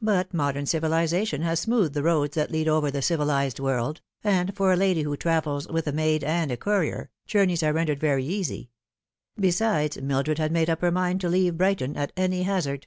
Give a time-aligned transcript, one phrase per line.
[0.00, 4.72] But modern civilisation has smoothed the roads that lead over the civilised world, and for
[4.72, 8.70] a lady who travels with a maid and a courier, journeys are rendered very easy;
[9.38, 12.86] besides, Mildred had made up her mind to leave Brighton at any hazard.